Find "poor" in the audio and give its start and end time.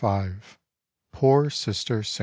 1.11-1.51